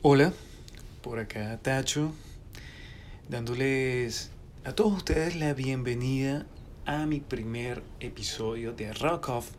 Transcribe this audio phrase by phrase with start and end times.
[0.00, 0.32] Hola,
[1.02, 2.12] por acá Tacho,
[3.28, 4.30] dándoles
[4.62, 6.46] a todos ustedes la bienvenida
[6.86, 9.50] a mi primer episodio de Rock Off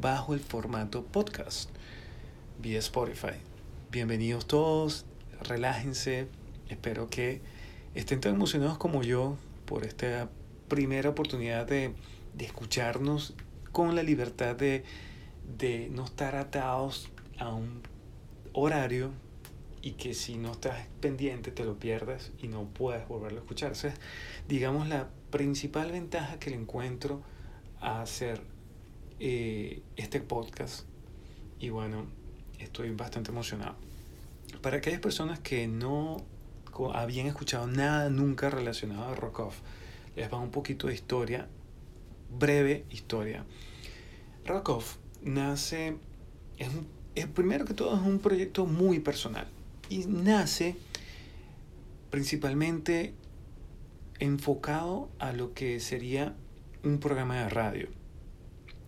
[0.00, 1.68] bajo el formato podcast
[2.58, 3.34] vía Spotify.
[3.90, 5.04] Bienvenidos todos,
[5.42, 6.26] relájense,
[6.70, 7.42] espero que
[7.94, 9.36] estén tan emocionados como yo
[9.66, 10.30] por esta
[10.68, 11.92] primera oportunidad de,
[12.32, 13.34] de escucharnos
[13.72, 14.84] con la libertad de,
[15.58, 17.82] de no estar atados a un
[18.54, 19.10] horario
[19.82, 23.72] y que si no estás pendiente te lo pierdas y no puedes volverlo a escuchar.
[23.72, 23.94] Esa es,
[24.48, 27.20] digamos, la principal ventaja que le encuentro
[27.80, 28.40] a hacer
[29.18, 30.86] eh, este podcast.
[31.58, 32.06] Y bueno,
[32.60, 33.74] estoy bastante emocionado.
[34.62, 36.24] Para aquellas personas que no
[36.94, 39.58] habían escuchado nada nunca relacionado a Rock Off,
[40.14, 41.48] les va un poquito de historia,
[42.38, 43.44] breve historia.
[44.46, 45.96] Rock Off nace,
[46.58, 46.68] es,
[47.16, 49.48] es primero que todo es un proyecto muy personal
[49.88, 50.76] y nace
[52.10, 53.14] principalmente
[54.18, 56.36] enfocado a lo que sería
[56.84, 57.88] un programa de radio,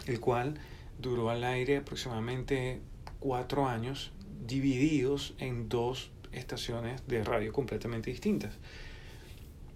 [0.06, 0.54] el cual
[0.98, 2.80] duró al aire aproximadamente
[3.20, 4.12] cuatro años,
[4.46, 8.58] divididos en dos estaciones de radio completamente distintas.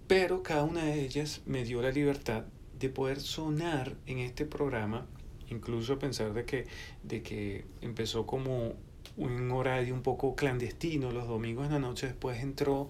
[0.07, 2.45] Pero cada una de ellas me dio la libertad
[2.79, 5.07] de poder sonar en este programa,
[5.51, 6.67] incluso a pensar de que,
[7.03, 8.75] de que empezó como
[9.19, 12.89] un horario un poco clandestino los domingos en la noche, después entró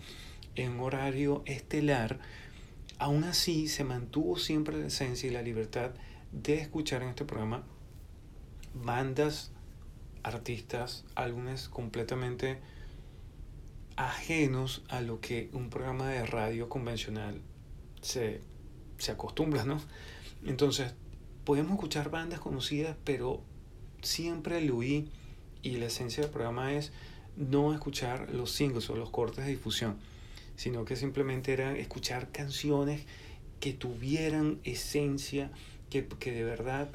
[0.54, 2.20] en un horario estelar,
[2.98, 5.92] aún así se mantuvo siempre la esencia y la libertad
[6.32, 7.64] de escuchar en este programa
[8.74, 9.50] bandas,
[10.22, 12.60] artistas, álbumes completamente
[13.96, 17.40] ajenos a lo que un programa de radio convencional
[18.00, 18.42] se,
[18.98, 19.80] se acostumbra, ¿no?
[20.44, 20.94] Entonces,
[21.44, 23.42] podemos escuchar bandas conocidas, pero
[24.02, 25.10] siempre le oí
[25.62, 26.92] y la esencia del programa es
[27.36, 29.96] no escuchar los singles o los cortes de difusión,
[30.56, 33.02] sino que simplemente era escuchar canciones
[33.60, 35.50] que tuvieran esencia,
[35.90, 36.90] que, que de verdad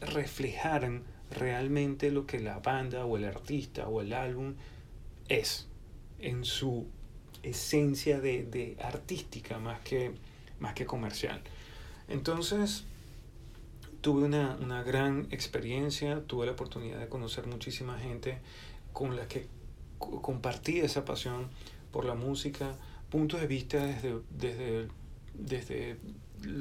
[0.00, 4.54] reflejaran realmente lo que la banda o el artista o el álbum
[5.28, 5.66] es
[6.18, 6.86] en su
[7.42, 10.12] esencia de, de artística más que,
[10.58, 11.42] más que comercial.
[12.08, 12.84] Entonces,
[14.04, 18.36] tuve una, una, gran experiencia, tuve la oportunidad de conocer muchísima gente
[18.92, 19.46] con la que
[19.98, 21.48] compartí esa pasión
[21.90, 22.76] por la música,
[23.08, 24.88] puntos de vista desde, desde,
[25.32, 25.96] desde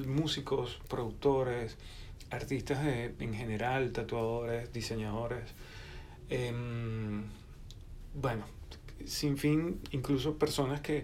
[0.07, 1.75] músicos, productores,
[2.29, 2.79] artistas
[3.19, 5.43] en general, tatuadores, diseñadores,
[6.29, 7.23] em,
[8.13, 8.45] bueno,
[9.03, 11.03] sin fin, incluso personas que,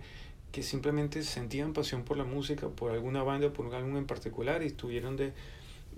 [0.53, 4.67] que simplemente sentían pasión por la música, por alguna banda, por algún en particular y
[4.67, 5.33] estuvieron de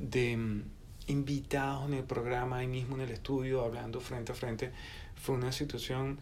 [0.02, 0.64] de mm,
[1.08, 4.72] invitados en el programa, ahí mismo en el estudio, hablando frente a frente.
[5.16, 6.20] Fue una situación,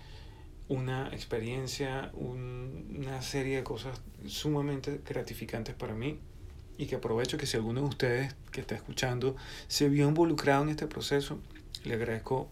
[0.67, 6.19] una experiencia, una serie de cosas sumamente gratificantes para mí
[6.77, 9.35] y que aprovecho que si alguno de ustedes que está escuchando
[9.67, 11.39] se vio involucrado en este proceso,
[11.83, 12.49] le agradezco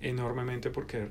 [0.00, 1.10] enormemente porque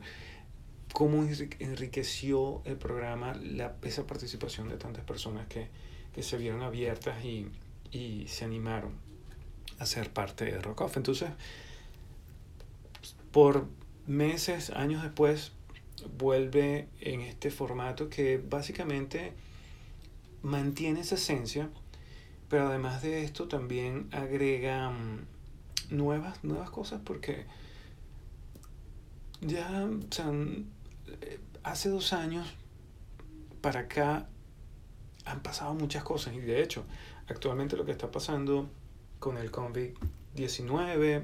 [0.94, 1.24] cómo
[1.60, 5.68] enriqueció el programa la, esa participación de tantas personas que,
[6.14, 7.48] que se vieron abiertas y,
[7.92, 9.09] y se animaron
[9.80, 10.98] a ser parte de Rock Off.
[10.98, 11.30] Entonces,
[13.32, 13.68] por
[14.06, 15.52] meses, años después,
[16.18, 19.34] vuelve en este formato que básicamente
[20.42, 21.70] mantiene esa esencia,
[22.50, 25.28] pero además de esto también agrega mm,
[25.90, 27.46] nuevas, nuevas cosas porque
[29.42, 30.32] ya, o sea,
[31.22, 32.48] eh, hace dos años
[33.62, 34.28] para acá
[35.26, 36.86] han pasado muchas cosas y de hecho
[37.28, 38.70] actualmente lo que está pasando
[39.20, 41.24] con el COVID-19,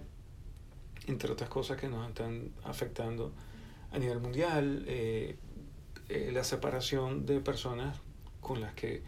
[1.07, 3.31] entre otras cosas que nos están afectando
[3.91, 5.37] a nivel mundial, eh,
[6.09, 7.97] eh, la separación de personas
[8.41, 9.01] con las que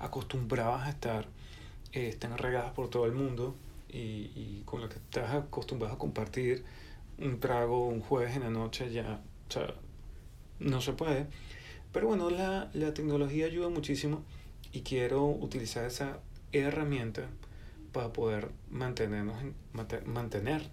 [0.00, 1.28] acostumbrabas a estar,
[1.92, 3.54] eh, están regadas por todo el mundo
[3.88, 6.64] y, con las que estás acostumbrado a compartir
[7.18, 9.74] un trago un jueves en la noche, ya o sea,
[10.60, 11.26] no se puede.
[11.92, 14.22] Pero bueno, la, la tecnología ayuda muchísimo
[14.72, 16.20] y quiero utilizar esa
[16.52, 17.28] herramienta
[17.92, 19.54] para poder mantenernos en,
[20.06, 20.70] mantenernos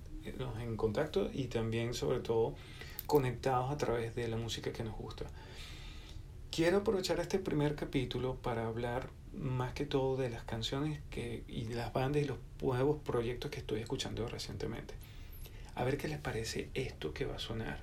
[0.59, 2.55] en contacto y también sobre todo
[3.05, 5.25] conectados a través de la música que nos gusta.
[6.51, 11.65] Quiero aprovechar este primer capítulo para hablar más que todo de las canciones que, y
[11.65, 14.93] las bandas y los nuevos proyectos que estoy escuchando recientemente.
[15.75, 17.81] A ver qué les parece esto que va a sonar.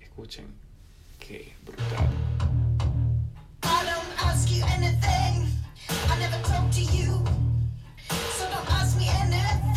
[0.00, 0.46] Escuchen,
[1.18, 2.08] qué brutal.
[3.62, 5.48] I don't ask you anything.
[5.88, 7.41] I never talk to you.
[8.82, 9.71] Anything, you know nothing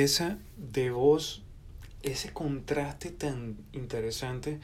[0.00, 1.42] belleza de voz,
[2.02, 4.58] ese contraste tan interesante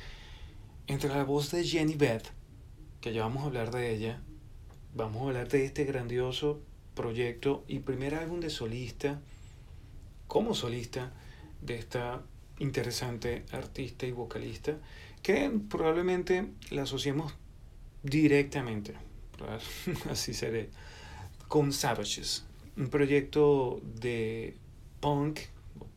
[0.87, 2.29] entre la voz de Jenny Beth,
[3.03, 4.23] que ya vamos a hablar de ella,
[4.95, 6.63] vamos a hablar de este grandioso
[6.95, 9.21] proyecto y primer álbum de solista,
[10.27, 11.13] como solista,
[11.61, 12.23] de esta
[12.59, 14.79] interesante artista y vocalista,
[15.23, 17.35] que probablemente la asociemos
[18.03, 18.95] directamente,
[20.11, 20.71] así seré,
[21.47, 22.47] con Savages,
[22.79, 24.57] un proyecto de
[25.07, 25.39] punk,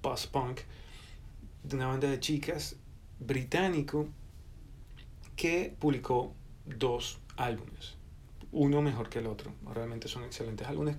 [0.02, 0.60] post-punk,
[1.64, 2.76] de una banda de chicas
[3.20, 4.08] británico
[5.36, 6.32] que publicó
[6.68, 7.96] dos álbumes,
[8.52, 10.98] uno mejor que el otro, realmente son excelentes álbumes.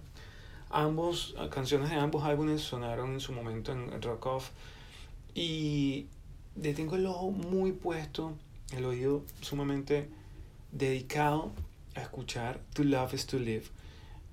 [0.71, 4.51] Ambos, canciones de ambos álbumes sonaron en su momento en Rock Off
[5.33, 6.09] y
[6.61, 8.37] le tengo el ojo muy puesto,
[8.73, 10.09] el oído sumamente
[10.73, 11.53] dedicado
[11.95, 13.67] a escuchar To Love is to Live.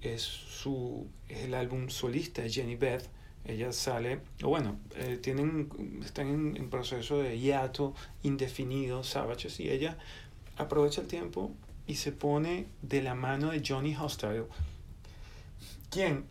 [0.02, 3.16] Es, su, es el álbum solista de Jenny Beth.
[3.48, 5.70] Ella sale, o bueno, eh, tienen,
[6.04, 9.98] están en, proceso de hiato indefinido, Savages, y ella
[10.58, 11.52] aprovecha el tiempo
[11.88, 14.48] y se pone de la mano de Johnny Hostile,
[15.90, 16.26] quien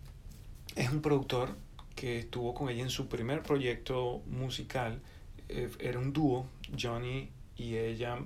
[0.75, 1.57] es un productor
[1.95, 5.01] que estuvo con ella en su primer proyecto musical.
[5.49, 6.47] Eh, era un dúo,
[6.79, 8.19] Johnny y ella,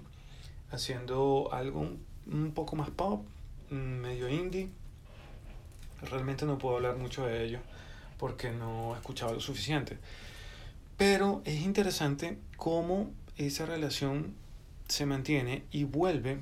[0.73, 1.89] haciendo algo
[2.27, 3.25] un, poco más pop,
[3.71, 4.69] medio indie.
[6.03, 7.61] Realmente no puedo hablar mucho de ello
[8.21, 9.97] porque no he escuchado lo suficiente.
[10.99, 14.35] Pero es interesante cómo esa relación
[14.89, 16.39] se mantiene y vuelve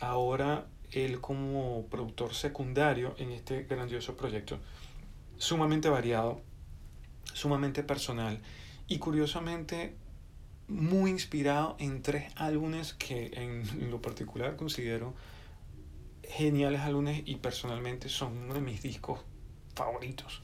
[0.00, 4.58] ahora él como productor secundario en este grandioso proyecto,
[5.38, 6.42] sumamente variado,
[7.32, 8.40] sumamente personal
[8.86, 9.96] y curiosamente
[10.66, 15.14] muy inspirado en tres álbumes que en lo particular considero
[16.22, 19.20] geniales álbumes y personalmente son uno de mis discos
[19.74, 20.42] favoritos.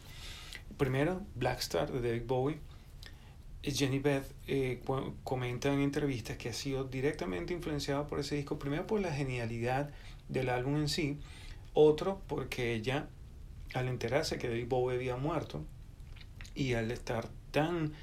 [0.77, 2.59] Primero, Black Star de David Bowie.
[3.63, 4.83] Jenny Beth eh,
[5.23, 9.91] comenta en entrevistas que ha sido directamente influenciada por ese disco, primero por la genialidad
[10.29, 11.19] del álbum en sí,
[11.73, 13.09] otro porque ella,
[13.73, 15.65] al enterarse que David Bowie había muerto
[16.55, 17.95] y al estar tan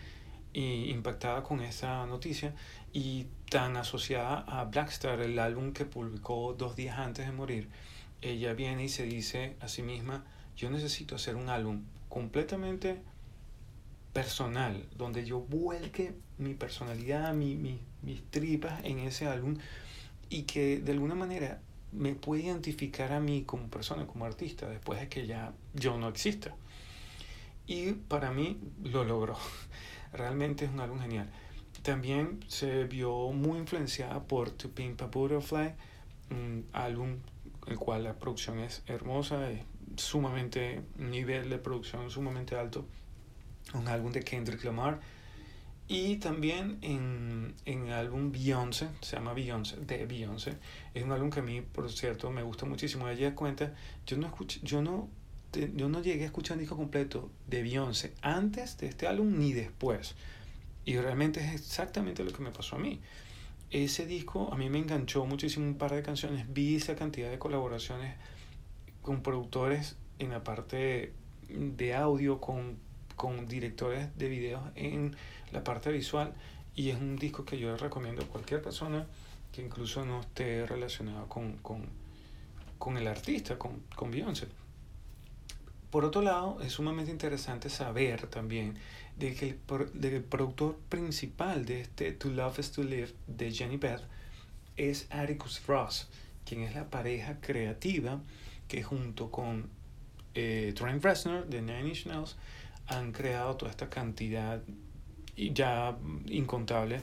[0.53, 2.53] impactada con esa noticia
[2.91, 7.69] y tan asociada a Blackstar, el álbum que publicó dos días antes de morir,
[8.21, 10.25] ella viene y se dice a sí misma,
[10.57, 13.01] yo necesito hacer un álbum completamente
[14.11, 19.57] personal, donde yo vuelque mi personalidad, mi, mi, mis tripas en ese álbum
[20.29, 21.61] y que de alguna manera
[21.93, 26.09] me puede identificar a mí como persona, como artista, después de que ya yo no
[26.09, 26.53] exista.
[27.65, 29.37] Y para mí lo logró.
[30.13, 31.29] Realmente es un álbum genial.
[31.81, 35.75] También se vio muy influenciada por To Pimp a Butterfly,
[36.29, 37.19] un álbum
[37.67, 39.61] el cual la producción es hermosa, es
[39.97, 42.85] sumamente, nivel de producción sumamente alto,
[43.73, 44.99] un álbum de Kendrick Lamar.
[45.87, 50.57] Y también en, en el álbum Beyoncé, se llama Beyoncé, de Beyoncé,
[50.93, 53.09] es un álbum que a mí, por cierto, me gusta muchísimo.
[53.09, 53.73] Ella cuenta,
[54.05, 55.09] yo no, escuché, yo no
[55.75, 59.51] yo no llegué a escuchar un disco completo de Beyoncé antes de este álbum ni
[59.53, 60.15] después.
[60.85, 63.01] Y realmente es exactamente lo que me pasó a mí.
[63.69, 66.45] Ese disco a mí me enganchó muchísimo un par de canciones.
[66.53, 68.15] Vi esa cantidad de colaboraciones
[69.01, 71.13] con productores en la parte
[71.49, 72.77] de audio, con,
[73.15, 75.15] con directores de videos en
[75.51, 76.33] la parte visual.
[76.75, 79.05] Y es un disco que yo recomiendo a cualquier persona
[79.51, 81.85] que incluso no esté relacionado con, con,
[82.77, 84.47] con el artista, con, con Beyoncé.
[85.89, 88.75] Por otro lado, es sumamente interesante saber también
[89.17, 94.01] de que el, productor principal de este To Love is to Live de Jenny Beth
[94.77, 96.07] es Atticus Ross,
[96.45, 98.21] quien es la pareja creativa
[98.71, 99.67] que junto con
[100.33, 102.37] eh, Trent Reznor de Nine Inch Nails
[102.87, 104.61] han creado toda esta cantidad
[105.35, 105.97] ya
[106.27, 107.01] incontable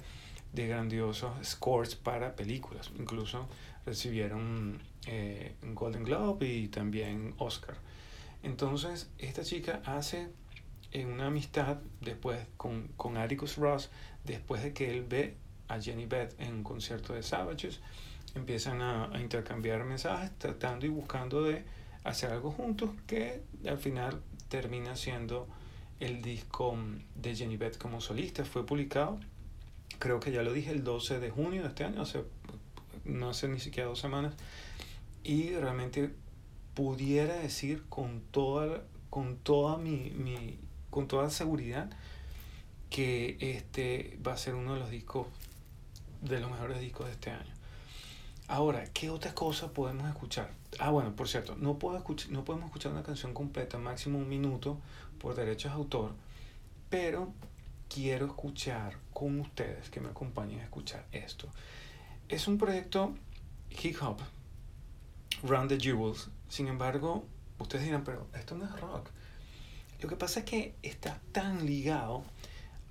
[0.54, 2.90] de grandiosos scores para películas.
[2.98, 3.48] Incluso
[3.84, 7.76] recibieron eh, Golden Globe y también Oscar.
[8.42, 10.28] Entonces, esta chica hace
[10.94, 13.90] una amistad después con, con Atticus Ross,
[14.24, 15.36] después de que él ve
[15.68, 17.80] a Jenny Beth en un concierto de Savages,
[18.34, 21.64] empiezan a, intercambiar mensajes tratando y buscando de
[22.04, 25.46] hacer algo juntos que al final termina siendo
[26.00, 26.76] el disco
[27.14, 28.44] de Jenny Beth como solista.
[28.44, 29.18] Fue publicado,
[29.98, 32.22] creo que ya lo dije, el 12 de junio de este año, hace,
[33.04, 34.34] no hace ni siquiera dos semanas,
[35.24, 36.10] y realmente
[36.74, 40.58] pudiera decir con toda, con toda mi, mi,
[40.90, 41.90] con toda seguridad
[42.90, 45.26] que este va a ser uno de los discos,
[46.22, 47.57] de los mejores discos de este año.
[48.48, 50.50] Ahora, ¿qué otras cosas podemos escuchar?
[50.78, 54.26] Ah, bueno, por cierto, no, puedo escuchar, no podemos escuchar una canción completa, máximo un
[54.26, 54.78] minuto,
[55.20, 56.12] por derechos de autor,
[56.88, 57.30] pero
[57.90, 61.46] quiero escuchar con ustedes, que me acompañen a escuchar esto.
[62.30, 63.14] Es un proyecto
[63.82, 64.16] hip hop,
[65.42, 66.30] Run the Jewels.
[66.48, 67.24] Sin embargo,
[67.58, 69.10] ustedes dirán, pero esto no es rock.
[70.00, 72.24] Lo que pasa es que está tan ligado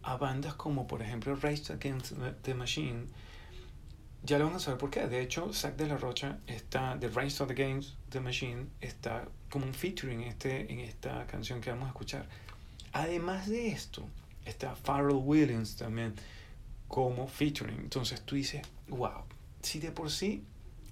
[0.03, 3.07] a bandas como, por ejemplo, Race Against the Machine.
[4.27, 5.07] Ya lo van a saber por qué.
[5.07, 9.73] De hecho, Zack de la Rocha está, The Race Against the Machine, está como un
[9.73, 12.27] featuring este, en esta canción que vamos a escuchar.
[12.91, 14.05] Además de esto,
[14.43, 16.13] está Pharrell Williams también
[16.89, 17.79] como featuring.
[17.79, 19.23] Entonces tú dices, wow,
[19.61, 20.43] si de por sí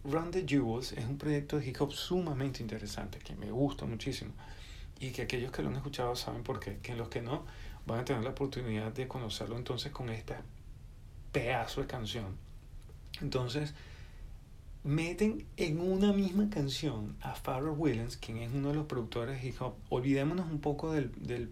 [0.05, 4.31] Run the Jewels es un proyecto de hip hop sumamente interesante, que me gusta muchísimo,
[4.97, 7.45] y que aquellos que lo han escuchado saben por qué, que los que no
[7.85, 10.41] van a tener la oportunidad de conocerlo entonces con esta
[11.33, 12.44] pedazo de canción.
[13.21, 13.73] Entonces,
[14.83, 19.53] meten en una misma canción a Pharrell Williams, quien es uno de los productores de.
[19.89, 21.49] Olvidémonos un poco del, del,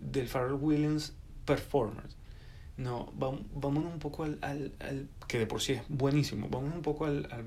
[0.00, 1.14] del Pharrell Williams
[1.44, 2.04] performer.
[2.76, 6.74] No, vamos, vámonos un poco al, al, al, que de por sí es buenísimo, vamos
[6.74, 7.44] un poco al, al,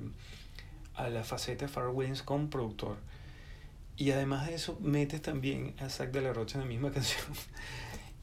[0.94, 2.96] a la faceta de Pharrell Williams como productor.
[3.96, 7.24] Y además de eso, metes también a Zack de la Rocha en la misma canción.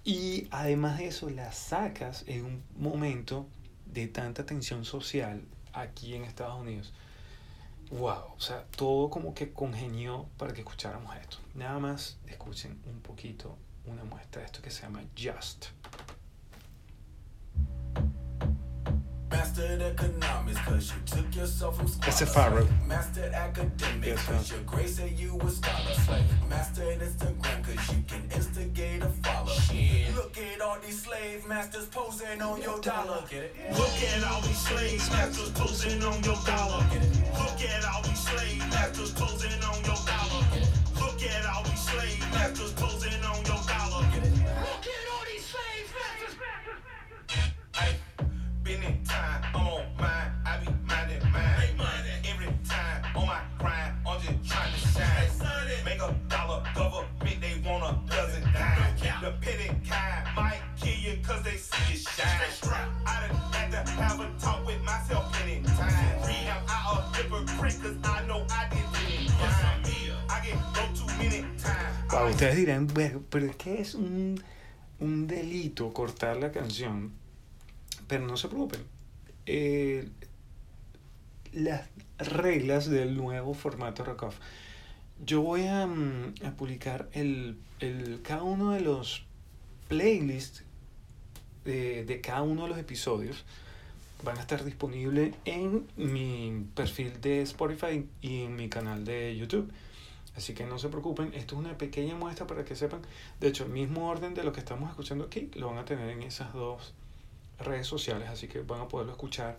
[0.03, 3.47] Y además de eso, la sacas en un momento
[3.91, 5.43] de tanta tensión social
[5.73, 6.93] aquí en Estados Unidos.
[7.91, 11.37] Wow, o sea, todo como que congenió para que escucháramos esto.
[11.55, 15.67] Nada más escuchen un poquito una muestra de esto que se llama Just.
[19.31, 22.67] Mastered economics cause you took yourself from Ese Pharrell.
[22.87, 26.23] Mastered academics cause your grace said you was scholar.
[26.49, 29.51] Mastered Instagram cause you can instigate a follow.
[29.51, 30.15] Shit.
[30.15, 33.23] Look at all these slave masters posing on your dollar.
[33.29, 33.55] Get it?
[33.77, 36.83] Look at all these slave masters posing on your dollar.
[36.91, 37.17] Get it?
[37.37, 40.45] Look at all these slave masters posing on your dollar.
[40.53, 40.69] Get it?
[40.99, 43.58] Look at all these slave masters posing on your
[72.11, 74.43] Wow, ustedes dirán, pero es que es un,
[74.99, 77.19] un delito cortar la canción
[78.09, 78.98] pero no se preocupen.
[79.51, 80.07] Eh,
[81.53, 81.89] las
[82.19, 84.37] reglas del nuevo formato Rockoff.
[85.25, 89.25] Yo voy a, mm, a publicar el, el, cada uno de los
[89.87, 90.63] playlists
[91.65, 93.43] de, de, cada uno de los episodios.
[94.23, 99.71] Van a estar disponibles en mi perfil de Spotify y en mi canal de YouTube.
[100.35, 103.01] Así que no se preocupen, esto es una pequeña muestra para que sepan.
[103.39, 106.07] De hecho, el mismo orden de lo que estamos escuchando aquí lo van a tener
[106.11, 106.93] en esas dos
[107.59, 109.57] redes sociales, así que van a poderlo escuchar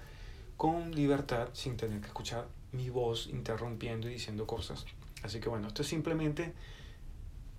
[0.57, 4.85] con libertad sin tener que escuchar mi voz interrumpiendo y diciendo cosas.
[5.23, 6.52] Así que bueno, esto es simplemente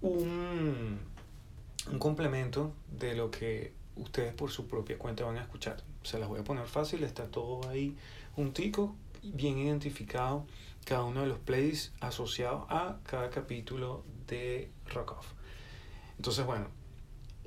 [0.01, 0.99] un,
[1.91, 5.83] un complemento de lo que ustedes por su propia cuenta van a escuchar.
[6.03, 7.95] Se las voy a poner fácil, está todo ahí
[8.35, 10.45] un tico bien identificado,
[10.85, 15.27] cada uno de los plays asociados a cada capítulo de Rock Off.
[16.17, 16.67] Entonces, bueno,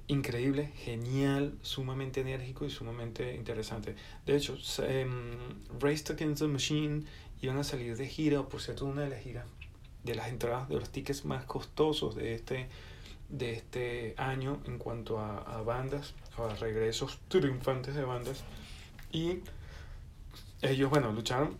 [0.06, 3.94] increíble, genial, sumamente enérgico y sumamente interesante.
[4.26, 7.04] De hecho, um, Race Against the Machine
[7.40, 9.46] iban a salir de gira, por cierto, una de las giras,
[10.02, 12.68] de las entradas, de los tickets más costosos de este,
[13.28, 18.44] de este año en cuanto a, a bandas, a regresos triunfantes de bandas.
[19.12, 19.40] Y
[20.60, 21.56] ellos, bueno, lucharon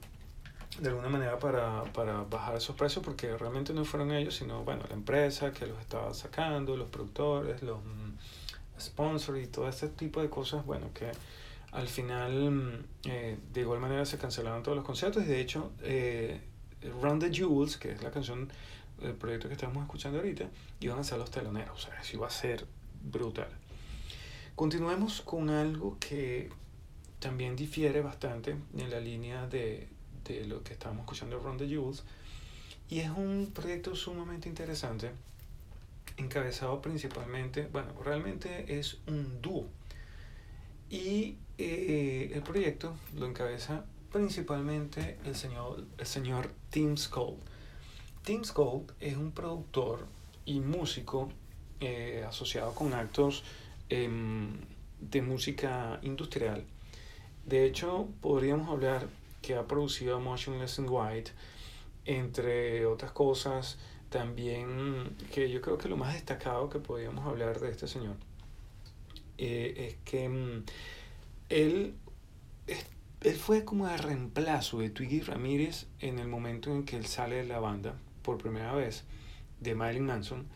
[0.81, 4.83] de alguna manera para, para bajar esos precios porque realmente no fueron ellos, sino, bueno,
[4.89, 7.79] la empresa que los estaba sacando, los productores, los
[8.81, 11.11] sponsor y todo este tipo de cosas, bueno, que
[11.73, 15.25] al final mm, eh, de igual manera se cancelaron todos los conciertos.
[15.25, 16.41] Y de hecho eh,
[17.03, 18.49] Run the Jewels, que es la canción
[19.01, 20.49] del proyecto que estamos escuchando ahorita,
[20.81, 22.67] iban a ser los teloneros, o sea, eso iba a ser
[23.03, 23.49] brutal.
[24.55, 26.49] Continuemos con algo que
[27.19, 29.89] también difiere bastante en la línea de,
[30.25, 32.05] de lo que estábamos escuchando Run the Jewels.
[32.89, 35.11] Y es un proyecto sumamente interesante
[36.17, 39.67] encabezado principalmente, bueno, realmente es un dúo.
[40.91, 47.39] Y eh, el proyecto lo encabeza principalmente el señor, el señor Tim Skold.
[48.23, 50.07] Tim Skold es un productor
[50.47, 51.31] y músico
[51.81, 53.43] eh, asociado con actos
[53.89, 54.53] em,
[55.01, 56.65] de música industrial.
[57.45, 59.09] De hecho, podríamos hablar
[59.43, 61.33] que ha producido Motionless in White,
[62.07, 63.79] entre otras cosas,
[64.15, 68.15] también que yo creo que lo más destacado que podríamos hablar de este señor
[69.39, 70.65] eh, es que mm,
[71.49, 71.97] él,
[73.23, 77.39] él fue como el reemplazo de Twiggy Ramírez en el momento en que él sale
[77.39, 79.03] de la banda por primera vez
[79.59, 80.47] de Marilyn Manson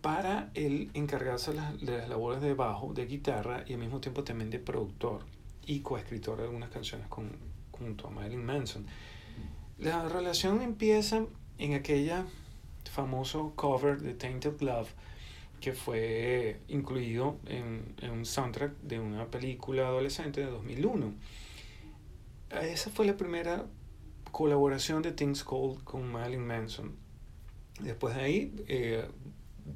[0.00, 1.58] para él encargarse de
[1.92, 5.26] las, labores de bajo, de guitarra y al mismo tiempo también de productor
[5.66, 7.36] y coescritor de algunas canciones con,
[7.70, 8.86] junto a Marilyn Manson.
[9.76, 11.26] La relación empieza
[11.58, 12.24] en aquella
[12.90, 14.90] famoso cover de Tainted Love
[15.60, 21.14] que fue incluido en, en, un soundtrack de una película adolescente de 2001.
[22.50, 23.64] Esa fue la primera
[24.32, 26.96] colaboración de Things Cold con Marilyn Manson.
[27.80, 29.06] Después de ahí eh,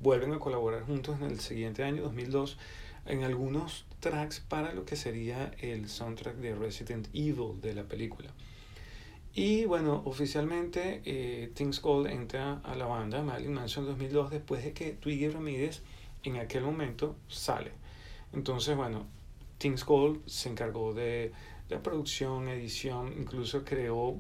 [0.03, 2.59] vuelven a colaborar juntos en el siguiente año, 2002,
[3.07, 8.31] en algunos tracks para lo que sería el soundtrack de Resident Evil de la película.
[9.39, 14.65] Y bueno, oficialmente eh, Things Cold entra a la banda Marilyn Manson en 2002 después
[14.65, 15.83] de que Twiggy Ramírez
[16.23, 17.73] en aquel momento sale.
[18.33, 19.07] Entonces, bueno,
[19.59, 21.33] Things Cold se encargó de
[21.69, 24.19] la producción, edición, incluso creó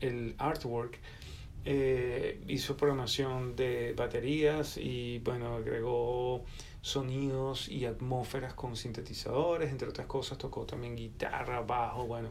[0.00, 1.00] el artwork,
[1.66, 6.46] eh, hizo programación de baterías y bueno, agregó
[6.80, 12.30] sonidos y atmósferas con sintetizadores, entre otras cosas tocó también guitarra, bajo, bueno,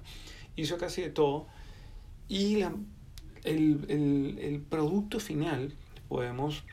[0.56, 1.46] hizo casi de todo
[2.28, 2.74] y la,
[3.44, 5.74] el, el, el, producto final
[6.08, 6.64] podemos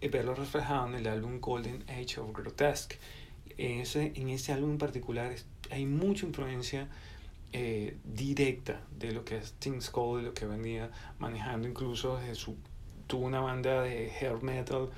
[0.00, 2.96] eh, verlo reflejado en el álbum Golden Age of Grotesque.
[3.56, 5.34] En ese, en ese álbum en particular
[5.70, 6.88] hay mucha influencia
[7.52, 12.34] eh, directa de lo que es Things Cold, de lo que venía manejando incluso desde
[12.34, 12.56] su,
[13.06, 14.88] tuvo una banda de hair metal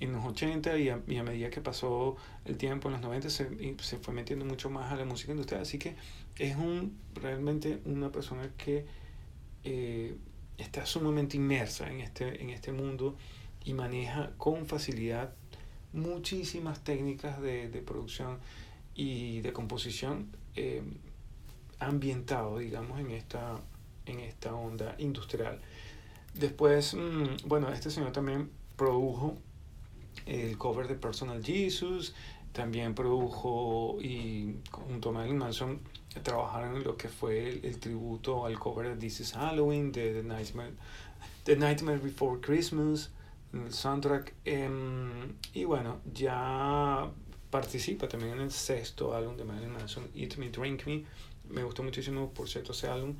[0.00, 3.30] en los 80 y a, y a, medida que pasó el tiempo en los 90
[3.30, 5.62] se, se fue metiendo mucho más a la música industrial.
[5.62, 5.96] Así que
[6.38, 8.86] es un, realmente una persona que
[9.70, 10.16] eh,
[10.56, 13.16] está sumamente inmersa en este, en este mundo
[13.66, 15.34] y maneja con facilidad
[15.92, 18.38] muchísimas técnicas de, de producción
[18.94, 20.82] y de composición eh,
[21.80, 23.60] ambientado, digamos, en esta,
[24.06, 25.60] en esta onda industrial.
[26.32, 29.36] Después, mm, bueno, este señor también produjo
[30.24, 32.14] el cover de Personal Jesus,
[32.52, 35.80] también produjo y junto a Marilyn Manson
[36.22, 40.22] trabajaron en lo que fue el, tributo al cover de This is Halloween, de The
[40.22, 40.72] Nightmare,
[41.44, 43.10] The Nightmare Before Christmas,
[43.52, 44.34] el soundtrack.
[44.44, 47.10] Em, y bueno, ya
[47.50, 51.04] participa también en el sexto álbum de Marilyn Manson, Eat Me, Drink Me.
[51.48, 53.16] Me gustó muchísimo, por cierto, ese álbum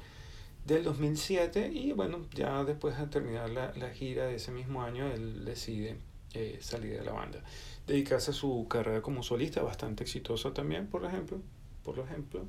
[0.66, 1.70] del 2007.
[1.72, 5.96] Y bueno, ya después de terminar la, la gira de ese mismo año, él decide
[6.34, 7.42] eh, salir de la banda.
[7.86, 11.40] Dedicarse a su carrera como solista, bastante exitosa también, por ejemplo.
[11.82, 12.44] Por ejemplo,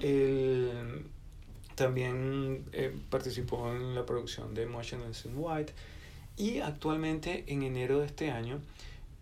[0.00, 1.06] él
[1.74, 5.72] también eh, participó en la producción de Motionless in White
[6.36, 8.60] y actualmente en enero de este año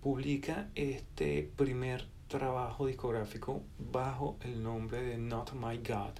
[0.02, 6.14] publica este primer trabajo discográfico bajo el nombre de Not My God.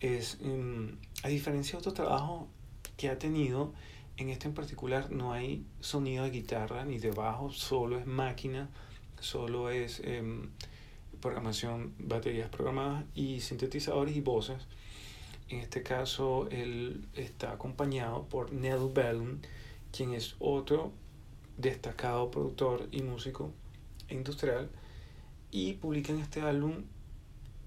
[0.00, 0.88] Es, mm,
[1.22, 2.46] a diferencia de otros trabajos
[2.96, 3.72] que ha tenido,
[4.16, 8.68] en este en particular no hay sonido de guitarra ni de bajo, solo es máquina,
[9.20, 10.50] solo es em,
[11.20, 14.66] programación, baterías programadas y sintetizadores y voces.
[15.48, 19.38] En este caso, él está acompañado por Nell Bellum,
[19.92, 20.92] quien es otro
[21.56, 23.52] destacado productor y músico
[24.10, 24.68] industrial,
[25.50, 26.84] y publican este álbum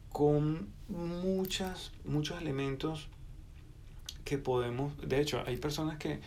[0.09, 3.07] con muchas, muchos elementos
[4.25, 6.19] que podemos, de hecho, hay personas que,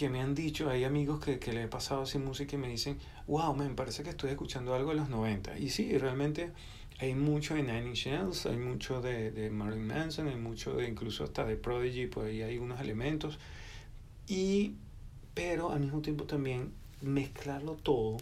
[0.00, 2.68] que me han dicho, hay amigos que, que le he pasado así música y me
[2.68, 5.58] dicen, wow, me parece que estoy escuchando algo de los 90.
[5.58, 6.52] Y sí, realmente
[6.98, 10.88] hay mucho de Nine Inch Nails, hay mucho de, de Marilyn Manson, hay mucho de
[10.88, 13.38] incluso hasta de Prodigy, por ahí hay unos elementos.
[14.26, 14.76] Y,
[15.34, 18.16] pero al mismo tiempo también mezclarlo todo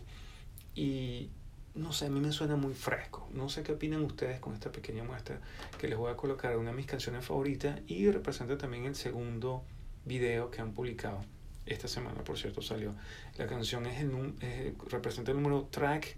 [0.75, 1.31] y
[1.77, 3.29] no sé, a mí me suena muy fresco.
[3.33, 5.41] No sé qué opinan ustedes con esta pequeña muestra
[5.79, 9.63] que les voy a colocar una de mis canciones favoritas y representa también el segundo
[10.05, 11.21] video que han publicado
[11.69, 12.95] esta semana, por cierto, salió.
[13.37, 16.17] La canción es el, eh, representa el número track,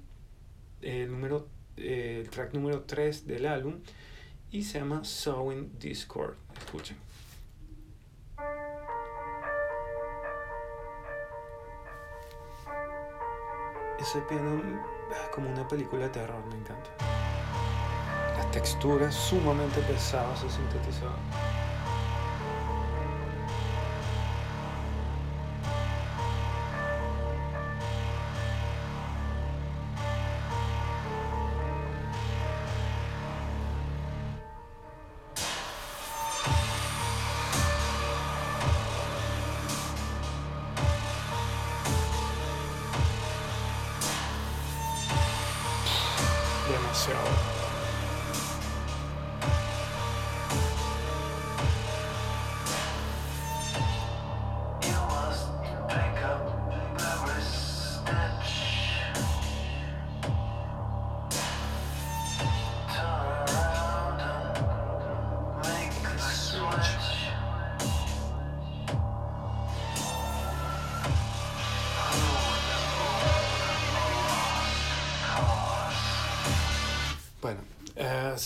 [0.83, 3.81] el, número, el track número 3 del álbum
[4.51, 6.37] y se llama Sowing Discord.
[6.59, 6.97] Escuchen.
[13.99, 14.63] Ese piano
[15.13, 16.91] es como una película de terror, me encanta.
[18.37, 21.60] Las texturas sumamente pesadas se sintetizadas.
[46.79, 47.60] myself.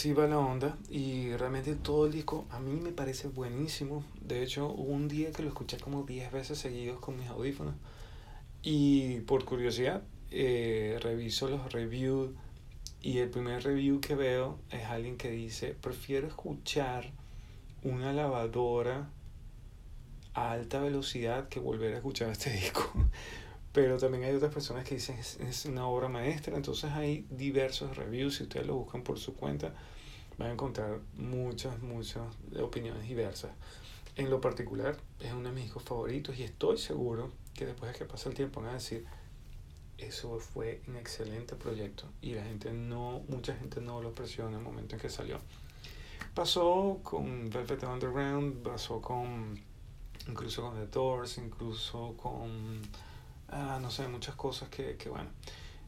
[0.04, 4.04] Así va la onda y realmente todo el disco a mí me parece buenísimo.
[4.20, 7.74] De hecho, hubo un día que lo escuché como 10 veces seguidos con mis audífonos
[8.60, 12.32] y por curiosidad eh, reviso los reviews
[13.00, 17.10] y el primer review que veo es alguien que dice, prefiero escuchar
[17.82, 19.08] una lavadora
[20.34, 22.92] a alta velocidad que volver a escuchar este disco.
[23.72, 26.56] Pero también hay otras personas que dicen es, es una obra maestra.
[26.56, 28.36] Entonces hay diversos reviews.
[28.36, 29.74] Si ustedes lo buscan por su cuenta,
[30.38, 32.22] van a encontrar muchas, muchas
[32.60, 33.52] opiniones diversas.
[34.16, 37.98] En lo particular, es uno de mis discos favoritos y estoy seguro que después de
[37.98, 39.04] que pase el tiempo van a decir,
[39.98, 44.54] eso fue un excelente proyecto y la gente no, mucha gente no lo apreció en
[44.54, 45.38] el momento en que salió.
[46.34, 49.60] Pasó con Velvet Underground, pasó con
[50.28, 52.80] incluso con The Doors, incluso con,
[53.48, 55.30] ah, no sé, muchas cosas que, que bueno,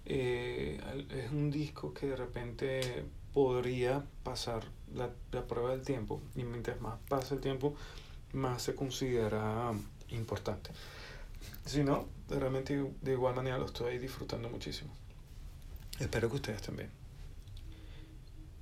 [0.05, 0.81] eh,
[1.11, 3.05] es un disco que de repente
[3.37, 7.75] podría pasar la, la, prueba del tiempo y mientras más pasa el tiempo,
[8.33, 9.75] más se considera
[10.09, 10.70] importante.
[11.66, 14.90] Si no, realmente de igual manera lo estoy disfrutando muchísimo.
[16.01, 16.88] Espero que ustedes también.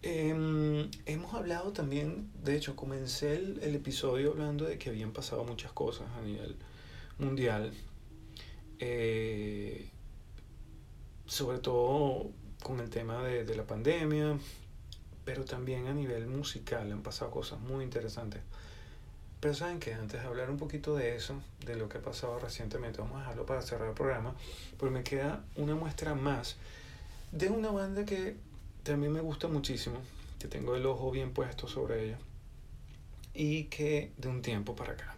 [0.03, 5.45] Eh, hemos hablado también, de hecho, comencé el, el, episodio hablando de que habían pasado
[5.45, 6.57] muchas cosas a nivel
[7.21, 7.73] mundial,
[8.81, 9.89] eh,
[11.27, 12.33] sobre todo
[12.65, 14.37] con el tema de, de, la pandemia,
[15.25, 18.43] pero también a nivel musical han pasado cosas muy interesantes.
[19.41, 21.35] Pero saben que antes de hablar un poquito de eso,
[21.67, 24.35] de lo que ha pasado recientemente, vamos a dejarlo para cerrar el programa,
[24.79, 26.57] porque me queda una muestra más
[27.31, 28.37] de una banda que
[28.85, 29.97] también me gusta muchísimo,
[30.39, 32.19] que tengo el ojo bien puesto sobre ella,
[33.35, 35.15] y que de un tiempo para acá,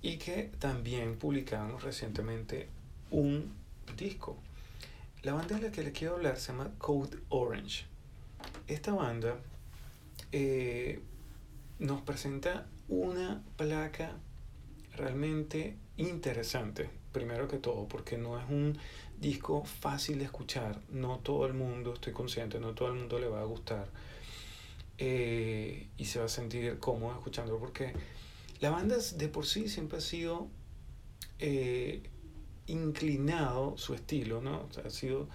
[0.00, 2.68] y que también publicamos recientemente
[3.10, 3.52] un
[3.96, 4.36] disco.
[5.22, 7.84] La banda de la que les quiero hablar se llama Code Orange.
[8.68, 9.38] Esta banda
[10.32, 11.00] eh,
[11.78, 14.16] nos presenta una placa
[14.96, 18.76] realmente interesante, primero que todo, porque no es un
[19.18, 20.80] disco fácil de escuchar.
[20.88, 23.88] No todo el mundo, estoy consciente, no todo el mundo le va a gustar.
[24.98, 27.92] Eh, y se va a sentir cómodo escuchándolo porque
[28.60, 30.48] la banda de por sí siempre ha sido
[31.38, 32.02] eh,
[32.66, 34.68] inclinado, su estilo, ¿no?
[34.84, 35.28] Ha sido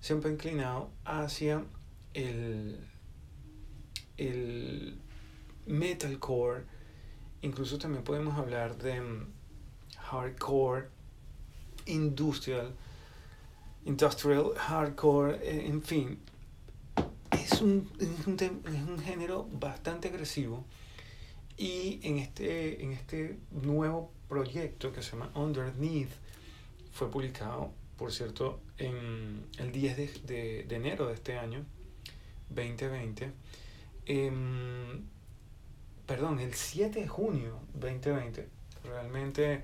[0.00, 1.64] siempre inclinado hacia
[2.16, 2.80] el,
[4.16, 4.98] el
[5.66, 6.64] metalcore.
[7.42, 9.26] Incluso también podemos hablar de mm,
[9.98, 10.88] hardcore,
[11.84, 12.74] industrial,
[13.84, 16.18] industrial, hardcore, eh, en fin.
[17.30, 20.64] Es un, es un, es un género bastante agresivo
[21.56, 26.10] y en este, en este nuevo proyecto que se llama Underneath
[26.92, 31.64] fue publicado, por cierto, en el 10 de, de, de enero de este año,
[32.50, 33.32] 2020.
[34.06, 34.32] Eh,
[36.06, 38.48] perdón, el 7 de junio 2020.
[38.84, 39.62] Realmente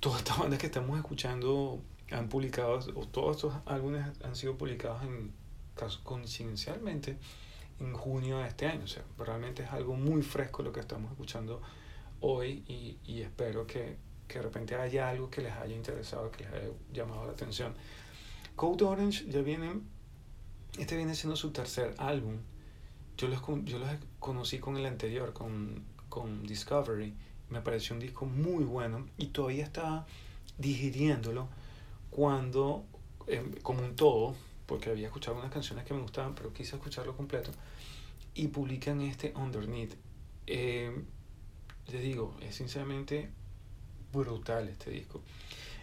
[0.00, 5.02] todas estas bandas que estamos escuchando han publicado, o todos estos álbumes han sido publicados
[5.02, 5.32] en
[6.02, 7.16] coincidencialmente
[7.80, 8.84] en junio de este año.
[8.84, 11.62] O sea, realmente es algo muy fresco lo que estamos escuchando
[12.20, 13.96] hoy y, y espero que,
[14.28, 17.74] que, de repente haya algo que les haya interesado, que les haya llamado la atención.
[18.56, 19.80] Code Orange ya viene,
[20.78, 22.38] este viene siendo su tercer álbum.
[23.16, 27.14] Yo los, yo los conocí con el anterior, con, con Discovery.
[27.50, 30.06] Me pareció un disco muy bueno y todavía estaba
[30.58, 31.48] digiriéndolo
[32.10, 32.84] cuando,
[33.26, 34.34] eh, como un todo,
[34.66, 37.50] porque había escuchado unas canciones que me gustaban, pero quise escucharlo completo,
[38.34, 39.94] y publican este Underneath.
[40.46, 41.04] Eh,
[41.88, 43.30] les digo, es sinceramente
[44.12, 45.20] brutal este disco.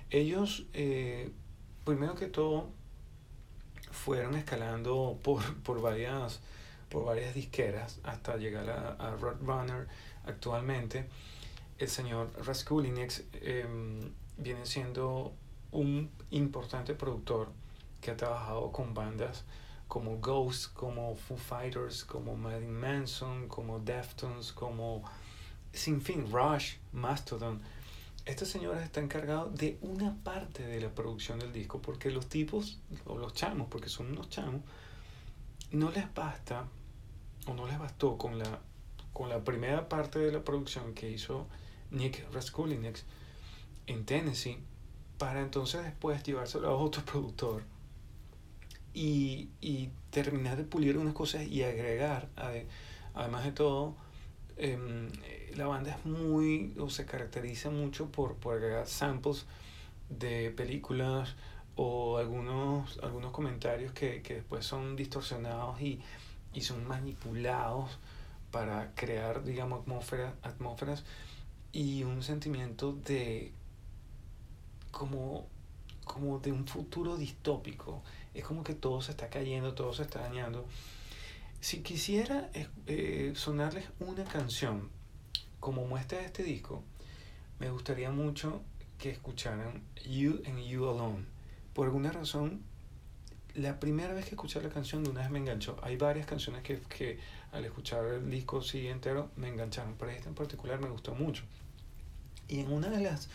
[0.10, 1.32] Ellos, eh,
[1.86, 2.69] primero que todo,
[4.04, 6.40] fueron escalando por, por, varias,
[6.90, 9.88] por varias disqueras hasta llegar a, a Roadrunner
[10.26, 11.08] actualmente.
[11.78, 13.66] El señor Raskulinix eh,
[14.38, 15.34] viene siendo
[15.72, 17.50] un importante productor
[18.02, 19.44] que ha trabajado con bandas
[19.88, 25.04] como Ghost, como Foo Fighters, como Marilyn Manson, como Deftones, como
[25.74, 27.62] sin fin, Rush, Mastodon.
[28.30, 32.78] Este señor está encargado de una parte de la producción del disco, porque los tipos,
[33.06, 34.62] o los chamos, porque son unos chamos,
[35.72, 36.68] no les basta,
[37.48, 38.60] o no les bastó con la,
[39.13, 41.48] con la primera parte de la producción que hizo
[41.89, 43.04] Nick Raskulinecz
[43.88, 44.60] en Tennessee,
[45.18, 47.63] para entonces después llevárselo a otro productor
[48.94, 52.30] y, y terminar de pulir unas cosas y agregar,
[53.15, 53.96] además de todo,
[54.60, 59.45] eh, la banda es muy, o se caracteriza mucho por, por agregar samples
[60.10, 61.36] de películas
[61.76, 66.02] o algunos, algunos comentarios que, que después son distorsionados y,
[66.54, 67.98] y son manipulados
[68.52, 71.04] para crear, digamos, atmósferas, atmósferas
[71.72, 73.54] y un sentimiento de
[74.91, 75.48] como,
[76.04, 78.02] como de un futuro distópico.
[78.34, 80.65] Es como que todo se está cayendo, todo se está dañando.
[81.62, 82.50] Si quisiera
[82.88, 84.89] eh, sonarles una canción
[85.60, 86.84] como muestra de este disco,
[87.60, 88.62] me gustaría mucho
[88.98, 91.26] que escucharan You and You Alone.
[91.74, 92.63] Por alguna razón,
[93.56, 95.78] la primera vez que escuché la canción de una vez me enganchó.
[95.82, 97.19] Hay varias canciones que, que
[97.52, 101.43] al escuchar el disco sí entero me engancharon, pero esta en particular me gustó mucho.
[102.48, 103.30] Y en una de las,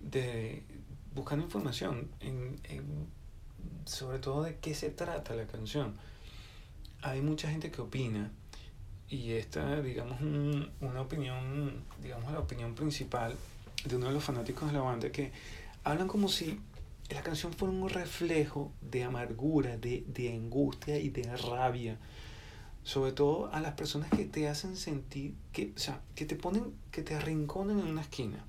[0.00, 0.62] de,
[1.14, 2.60] buscando información, en,
[3.84, 5.96] sobre todo de qué se trata la canción,
[7.10, 8.30] hay mucha gente que opina,
[9.08, 13.36] y esta, digamos, una opinión, digamos, la opinión principal
[13.84, 15.32] de uno de los fanáticos de la banda, que
[15.84, 16.58] hablan como si
[17.10, 21.98] la canción fuera un reflejo de amargura, de, de angustia y de rabia
[22.86, 26.72] sobre todo a las personas que te hacen sentir, que, o sea, que te ponen,
[26.92, 28.44] que te arrinconan en una esquina,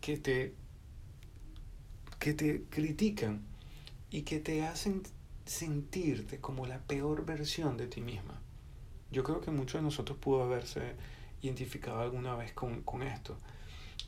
[0.00, 0.52] que te,
[2.18, 3.42] que te critican
[4.10, 5.04] y que te hacen
[5.50, 8.40] sentirte como la peor versión de ti misma.
[9.10, 10.94] Yo creo que muchos de nosotros pudo haberse
[11.42, 13.36] identificado alguna vez con, con esto.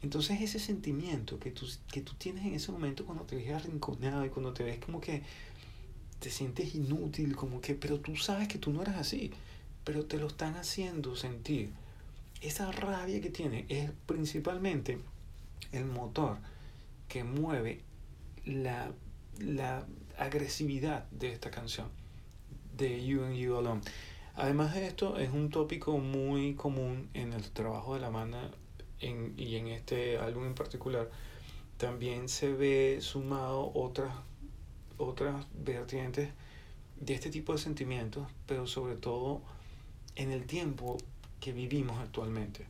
[0.02, 4.24] Entonces ese sentimiento que tú, que tú tienes en ese momento cuando te ves arrinconado
[4.24, 5.24] y cuando te ves como que
[6.20, 9.32] te sientes inútil, como que, pero tú sabes que tú no eres así,
[9.82, 11.72] pero te lo están haciendo sentir.
[12.40, 15.00] Esa rabia que tiene es principalmente
[15.72, 16.38] el motor
[17.08, 17.80] que mueve
[18.44, 18.92] la,
[19.40, 19.84] la
[20.18, 21.88] agresividad de esta canción,
[22.76, 23.80] de You and You Alone.
[24.34, 28.50] Además de esto, es un tópico muy común en el trabajo de la banda
[29.00, 31.10] en, y en este álbum en particular.
[31.76, 34.14] También se ve sumado otras
[34.98, 36.30] otras vertientes
[37.00, 39.42] de este tipo de sentimientos, pero sobre todo
[40.14, 40.96] en el tiempo
[41.40, 42.66] que vivimos actualmente.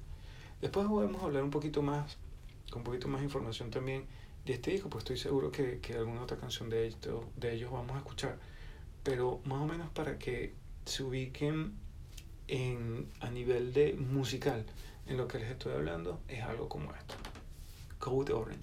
[0.60, 2.16] Después podemos hablar un poquito más,
[2.70, 4.06] con un poquito más información también
[4.44, 7.70] de este disco, pues estoy seguro que, que alguna otra canción de ellos, de ellos
[7.70, 8.38] vamos a escuchar,
[9.02, 11.74] pero más o menos para que se ubiquen
[12.48, 14.64] en, a nivel de musical
[15.06, 17.14] en lo que les estoy hablando, es algo como esto.
[17.98, 18.60] Code Orange.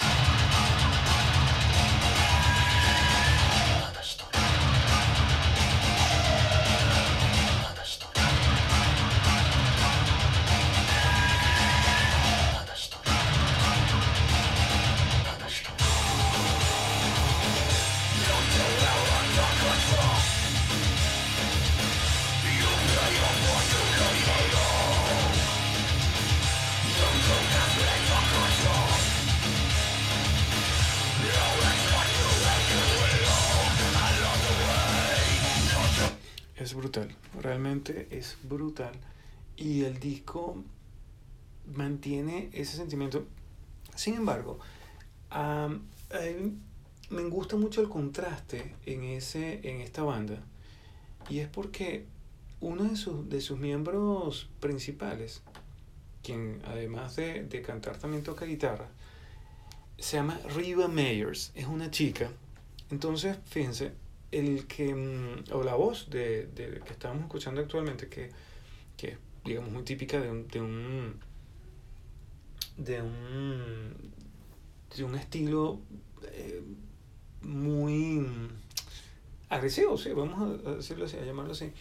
[36.80, 38.94] Brutal, realmente es brutal.
[39.58, 40.64] Y el disco
[41.76, 43.26] mantiene ese sentimiento.
[43.96, 44.60] Sin embargo,
[47.10, 50.42] me gusta mucho el contraste en, ese, en esta banda.
[51.30, 52.06] Y es porque
[52.62, 55.42] uno de sus, de sus miembros principales,
[56.24, 58.88] quien además de, de cantar también toca guitarra,
[59.98, 62.30] se llama Riva Meyers, es una chica.
[62.90, 63.92] Entonces, fíjense,
[64.32, 68.30] el que, mm, o la voz de, de que estamos escuchando actualmente, que,
[68.98, 71.20] que es, digamos, muy típica de un, de un,
[72.78, 73.94] de un,
[74.96, 75.80] de un estilo
[76.32, 76.62] eh,
[77.42, 78.26] muy
[79.50, 81.72] agresivo, sí, vamos a decirlo así, a llamarlo así,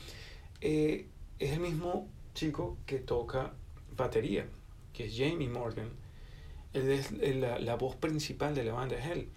[0.60, 1.06] eh,
[1.38, 3.52] es el mismo chico que toca
[3.96, 4.46] batería,
[4.92, 5.90] que es Jamie Morgan.
[6.72, 9.28] Él es la, la voz principal de la banda, es él.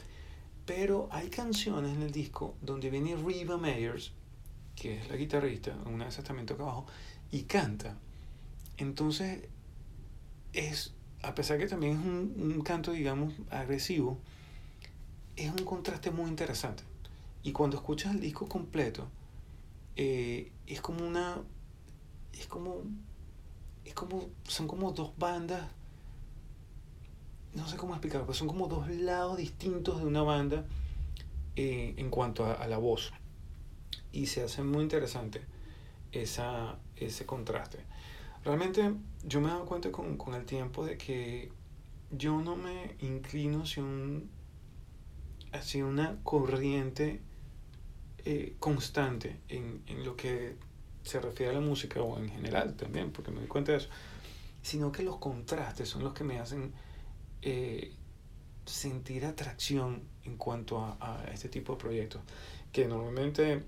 [0.74, 4.14] Pero hay canciones en el disco donde viene Riva Meyers,
[4.74, 6.86] que es la guitarrista, una de esas también toca abajo,
[7.30, 7.98] y canta.
[8.78, 9.50] Entonces,
[10.54, 14.18] es, a pesar que también es un, un canto, digamos, agresivo,
[15.36, 16.84] es un contraste muy interesante.
[17.44, 19.10] Y cuando escuchas el disco completo,
[19.98, 21.42] eh, es como una.
[22.32, 22.78] Es como.
[23.84, 24.30] Es como.
[24.48, 25.64] Son como dos bandas
[27.54, 30.66] no sé cómo explicarlo, pero son como dos lados distintos de una banda
[31.56, 33.12] eh, en cuanto a, la voz.
[34.12, 35.42] Y se hace muy interesante
[36.12, 37.80] esa, ese contraste.
[38.44, 41.52] Realmente yo me he dado cuenta con, con el tiempo de que
[42.10, 44.30] yo no me inclino hacia, un,
[45.52, 47.22] hacia una corriente
[48.26, 50.56] eh, constante en, en, lo que
[51.04, 53.90] se refiere a la música o en general también, porque me doy cuenta de eso,
[54.62, 56.74] sino que los contrastes son los que me hacen
[57.42, 57.94] eh,
[58.66, 62.22] sentir atracción en cuanto a, a, este tipo de proyectos,
[62.72, 63.64] que normalmente,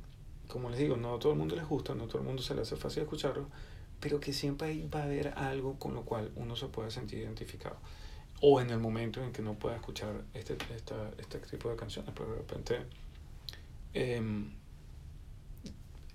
[0.47, 2.41] como les digo, no a todo el mundo les gusta, no a todo el mundo
[2.41, 3.47] se le hace fácil escucharlo,
[3.99, 7.77] pero que siempre va a haber algo con lo cual uno se puede sentir identificado.
[8.41, 12.11] O en el momento en que no pueda escuchar este, esta, este tipo de canciones,
[12.13, 12.79] pero de repente
[13.93, 14.21] eh,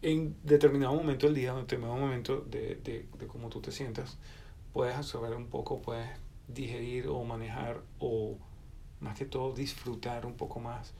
[0.02, 4.18] en determinado momento del día, en determinado momento de, de, de cómo tú te sientas,
[4.72, 6.08] puedes absorber un poco, puedes
[6.48, 8.36] digerir o manejar o
[9.00, 10.92] más que todo disfrutar un poco más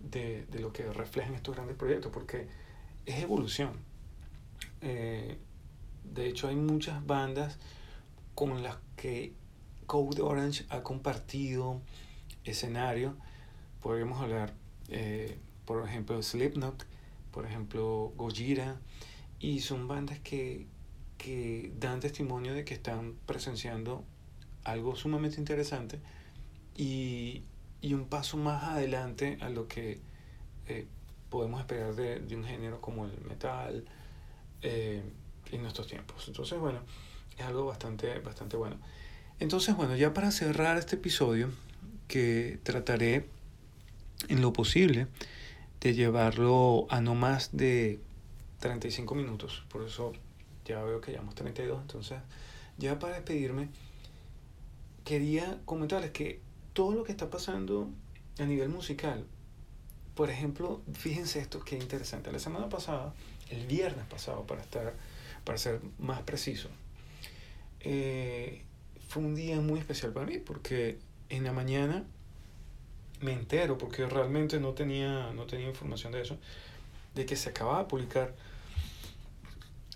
[0.00, 2.46] de, de lo que reflejan estos grandes proyectos, porque
[3.06, 3.72] es evolución.
[4.80, 5.38] Eh,
[6.04, 7.58] de hecho, hay muchas bandas
[8.34, 9.32] con las que
[9.86, 11.80] Code Orange ha compartido
[12.44, 13.16] escenario.
[13.80, 14.54] Podríamos hablar,
[14.88, 16.86] eh, por ejemplo, Slipknot,
[17.30, 18.80] por ejemplo, Gojira,
[19.38, 20.66] y son bandas que,
[21.18, 24.04] que dan testimonio de que están presenciando
[24.64, 25.98] algo sumamente interesante
[26.76, 27.42] y,
[27.80, 30.00] y un paso más adelante a lo que
[30.66, 30.86] eh,
[31.30, 33.84] podemos esperar de, de, un género como el metal
[34.62, 35.02] eh,
[35.50, 36.28] en nuestros tiempos.
[36.28, 36.80] Entonces, bueno,
[37.36, 38.76] es algo bastante, bastante bueno.
[39.40, 41.50] Entonces, bueno, ya para cerrar este episodio,
[42.12, 43.26] que trataré
[44.28, 45.06] en lo posible
[45.80, 48.00] de llevarlo a no más de
[48.60, 50.12] 35 minutos, por eso
[50.66, 52.18] ya veo que llevamos 32, entonces
[52.76, 53.70] ya para despedirme,
[55.04, 56.40] quería comentarles que
[56.72, 57.90] todo lo que está pasando
[58.38, 59.26] a nivel musical,
[60.14, 63.14] por ejemplo, fíjense esto que interesante, la semana pasada,
[63.50, 64.94] el viernes pasado para estar,
[65.44, 66.68] para ser más preciso,
[67.80, 68.62] eh,
[69.08, 72.04] fue un día muy especial para mí porque en la mañana
[73.20, 76.38] me entero, porque realmente no tenía, no tenía información de eso,
[77.14, 78.34] de que se acababa de publicar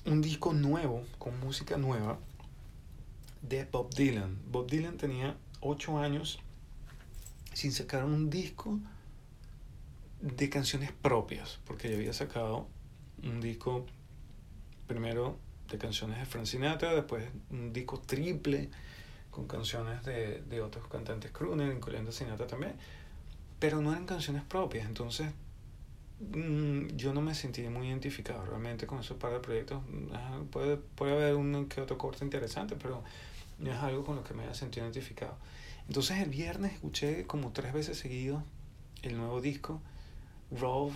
[0.04, 2.18] un disco nuevo, con música nueva,
[3.42, 4.38] de Bob Dylan.
[4.46, 6.38] Bob Dylan tenía ocho años
[7.52, 8.78] sin sacar un disco
[10.20, 12.68] de canciones propias, porque ya había sacado
[13.22, 13.86] un disco
[14.86, 15.38] primero
[15.70, 18.70] de canciones de Frank Sinatra, después un disco triple
[19.30, 22.74] con canciones de, de otros cantantes crooner, incluyendo Sinatra también,
[23.58, 25.32] pero no eran canciones propias, entonces
[26.18, 29.82] yo no me sentí muy identificado realmente con esos par de proyectos.
[30.50, 33.02] Puede, puede haber un que otro corte interesante, pero
[33.58, 35.36] no es algo con lo que me haya sentido identificado.
[35.88, 38.42] Entonces el viernes escuché como tres veces seguido
[39.02, 39.80] el nuevo disco,
[40.50, 40.92] Raw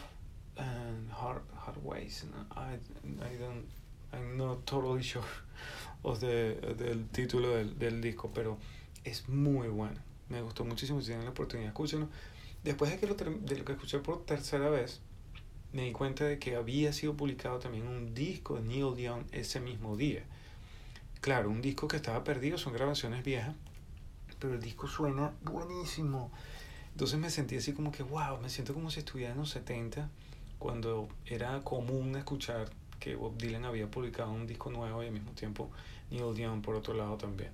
[0.56, 2.24] and Hard, Hard Ways.
[2.52, 3.66] I, I don't,
[4.12, 5.24] I'm not totally sure
[6.02, 8.58] of the, del título del, del disco, pero
[9.04, 9.96] es muy bueno.
[10.28, 11.00] Me gustó muchísimo.
[11.00, 12.08] Si tienen la oportunidad, escúchenlo.
[12.64, 15.00] Después de que lo, de lo que escuché por tercera vez,
[15.72, 19.60] me di cuenta de que había sido publicado también un disco de Neil Young ese
[19.60, 20.24] mismo día.
[21.20, 23.54] Claro, un disco que estaba perdido, son grabaciones viejas,
[24.38, 26.32] pero el disco suena buenísimo.
[26.92, 30.08] Entonces me sentí así como que, wow, me siento como si estuviera en los 70,
[30.58, 32.68] cuando era común escuchar
[32.98, 35.70] que Bob Dylan había publicado un disco nuevo y al mismo tiempo
[36.10, 37.50] Neil Young por otro lado también.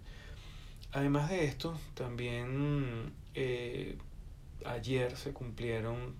[0.92, 3.98] Además de esto, también eh,
[4.64, 6.14] ayer se cumplieron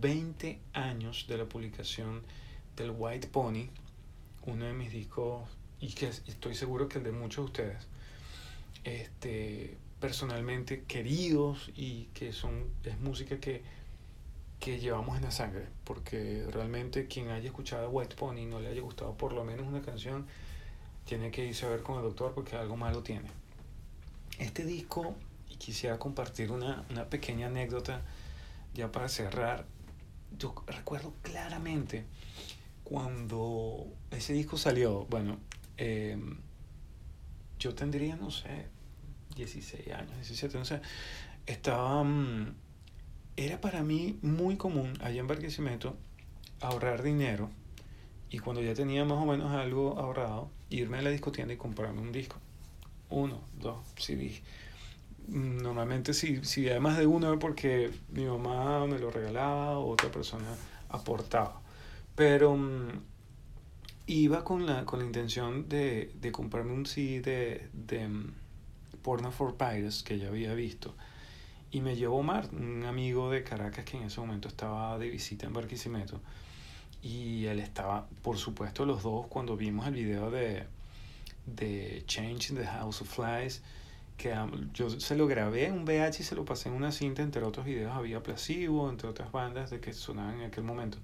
[0.00, 2.22] 20 años de la publicación
[2.76, 3.68] del White Pony,
[4.46, 5.48] uno de mis discos,
[5.80, 7.86] y que estoy seguro que el de muchos de ustedes,
[8.84, 13.62] este, personalmente queridos y que son, es música que,
[14.58, 18.68] que llevamos en la sangre, porque realmente quien haya escuchado White Pony y no le
[18.68, 20.26] haya gustado por lo menos una canción,
[21.04, 23.28] tiene que irse a ver con el doctor porque algo malo tiene.
[24.38, 25.14] Este disco
[25.58, 28.02] quisiera compartir una, una pequeña anécdota
[28.74, 29.66] ya para cerrar.
[30.38, 32.04] Yo recuerdo claramente
[32.84, 35.38] cuando ese disco salió, bueno,
[35.76, 36.18] eh,
[37.58, 38.68] yo tendría, no sé,
[39.36, 40.80] 16 años, 17, no sé,
[41.46, 42.54] estaba, um,
[43.36, 45.96] era para mí muy común allá en Barquisimeto
[46.60, 47.50] ahorrar dinero
[48.30, 52.00] y cuando ya tenía más o menos algo ahorrado, irme a la discotienda y comprarme
[52.00, 52.36] un disco.
[53.08, 54.42] Uno, dos CDs
[55.30, 60.56] normalmente si, si además de uno porque mi mamá me lo regalaba o otra persona
[60.88, 61.60] aportaba.
[62.14, 62.88] Pero um,
[64.06, 68.32] iba con la, con la intención de, de comprarme un CD de, de um,
[69.02, 70.94] Porno for Pirates que ya había visto.
[71.70, 75.46] Y me llevó Omar, un amigo de Caracas que en ese momento estaba de visita
[75.46, 76.20] en Barquisimeto.
[77.02, 80.64] Y él estaba, por supuesto, los dos cuando vimos el video de,
[81.46, 83.62] de Change in the House of Flies
[84.20, 84.36] que
[84.74, 87.42] yo se lo grabé en un VH y se lo pasé en una cinta, entre
[87.42, 90.98] otros videos había Placebo, entre otras bandas de que sonaban en aquel momento.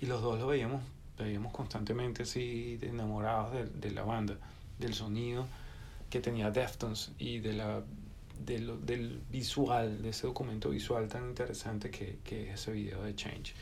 [0.00, 0.82] Y los dos lo veíamos,
[1.18, 4.38] veíamos constantemente así, enamorados de, de la banda,
[4.78, 5.46] del sonido
[6.08, 7.82] que tenía Deftones y de la
[8.38, 13.54] del visual, de ese documento visual tan interesante que, que es ese video de Change.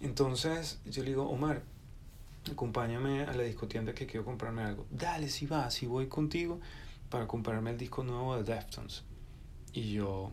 [0.00, 1.62] Entonces yo le digo, Omar,
[2.50, 4.86] acompáñame a la discotienda que quiero comprarme algo.
[4.90, 6.60] Dale, si va, si voy contigo
[7.12, 9.04] para comprarme el disco nuevo de Deftones.
[9.74, 10.32] Y yo,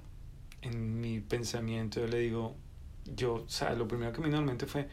[0.62, 2.56] en mi pensamiento, le digo,
[3.18, 4.88] yo, o sea, lo primero que me vino a mente fue,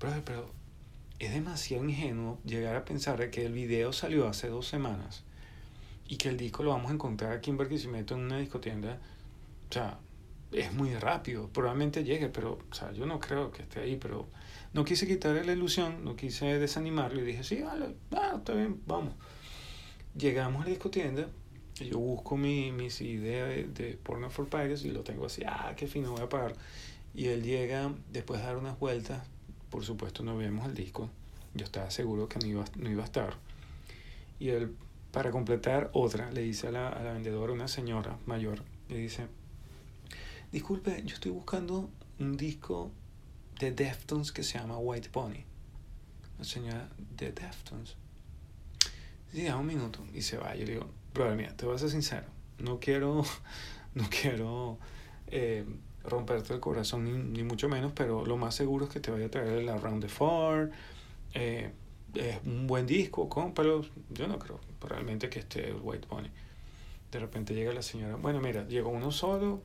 [0.00, 0.50] pero, pero
[1.20, 5.22] es demasiado ingenuo llegar a pensar que el video salió hace dos semanas
[6.08, 8.98] y que el disco lo vamos a encontrar aquí en Barquisimeto en una discotienda.
[9.70, 9.96] O sea,
[10.50, 14.26] es muy rápido, probablemente llegue, pero, o sea, yo no creo que esté ahí, pero
[14.72, 18.82] no quise quitarle la ilusión, no quise desanimarlo y dije, sí, vale, ah, está bien,
[18.86, 19.14] vamos.
[20.18, 21.28] Llegamos a la discotienda,
[21.80, 25.74] y yo busco mi, mi CD de, Porno for Pirates y lo tengo así, ah,
[25.76, 26.56] qué fino, voy a pagar.
[27.14, 29.22] Y él llega, después de dar unas vueltas,
[29.70, 31.08] por supuesto no vemos el disco,
[31.54, 33.36] yo estaba seguro que no iba, no iba a estar.
[34.40, 34.74] Y él,
[35.12, 39.28] para completar otra, le dice a la, a la vendedora, una señora mayor, le dice,
[40.50, 42.90] disculpe, yo estoy buscando un disco
[43.60, 45.44] de Deftones que se llama White Pony.
[46.38, 47.96] La señora de Deftones.
[49.32, 50.54] Sí, da un minuto y se va.
[50.54, 52.26] Yo le digo, brother, mira, te voy a ser sincero.
[52.58, 53.22] No quiero,
[53.94, 54.78] no quiero
[55.26, 55.64] eh,
[56.04, 59.26] romperte el corazón ni, ni, mucho menos, pero lo más seguro es que te vaya
[59.26, 60.70] a traer el Around the Four.
[61.34, 61.70] Eh,
[62.14, 63.84] es un buen disco, cómpralo.
[64.10, 66.28] Yo no creo realmente que esté el White Pony.
[67.10, 69.62] De repente llega la señora, bueno, mira, llegó uno solo,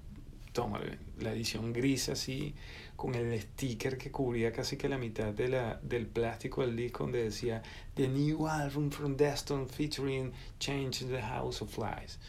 [0.53, 0.79] toma
[1.19, 2.55] la edición gris así,
[2.95, 7.03] con el sticker que cubría casi que la mitad de la, del plástico del disco
[7.03, 7.61] donde decía
[7.95, 12.19] The New Album from Deston featuring Change in the House of Flies.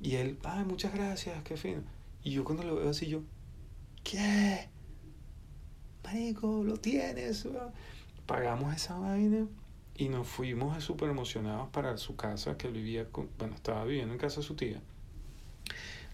[0.00, 1.82] Y él, ay, muchas gracias, qué fino.
[2.24, 3.22] Y yo cuando lo veo así, yo,
[4.02, 4.68] ¿qué?
[6.04, 7.46] Marico, lo tienes.
[8.26, 9.46] Pagamos esa vaina
[9.96, 13.06] y nos fuimos súper emocionados para su casa, que vivía,
[13.38, 14.82] bueno, estaba viviendo en casa de su tía.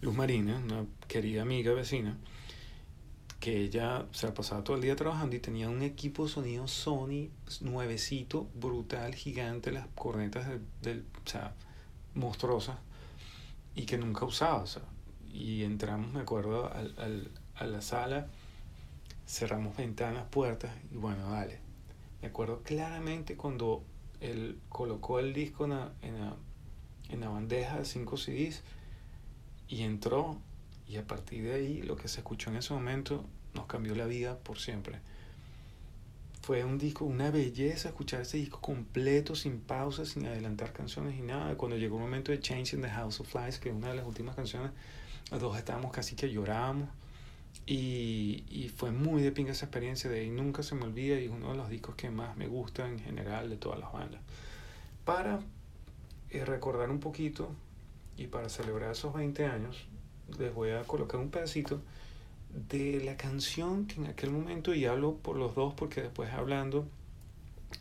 [0.00, 2.16] Luz Marina, una querida amiga vecina,
[3.40, 6.68] que ella se ha pasado todo el día trabajando y tenía un equipo de sonido
[6.68, 7.30] Sony
[7.60, 11.54] nuevecito, brutal, gigante, las cornetas del, del o sea,
[12.14, 12.76] monstruosas,
[13.74, 14.62] y que nunca usaba.
[14.62, 14.82] O sea,
[15.32, 18.28] y entramos, me acuerdo, al, al, a la sala,
[19.26, 21.58] cerramos ventanas, puertas, y bueno, dale.
[22.22, 23.82] Me acuerdo claramente cuando
[24.20, 26.36] él colocó el disco en la, en la,
[27.08, 28.62] en la bandeja de 5 CDs,
[29.68, 30.38] y entró
[30.88, 34.06] y a partir de ahí lo que se escuchó en ese momento nos cambió la
[34.06, 35.00] vida por siempre.
[36.40, 41.20] Fue un disco, una belleza escuchar ese disco completo, sin pausas, sin adelantar canciones y
[41.20, 41.56] nada.
[41.56, 43.96] Cuando llegó el momento de Change in the House of Flies, que es una de
[43.96, 44.70] las últimas canciones,
[45.30, 46.88] los dos estábamos casi que llorábamos.
[47.66, 51.24] Y, y fue muy de pinga esa experiencia de ahí, nunca se me olvida y
[51.24, 54.22] es uno de los discos que más me gusta en general de todas las bandas.
[55.04, 55.40] Para
[56.30, 57.50] eh, recordar un poquito
[58.18, 59.86] y para celebrar esos 20 años,
[60.38, 61.80] les voy a colocar un pedacito
[62.50, 66.88] de la canción que en aquel momento, y hablo por los dos porque después hablando,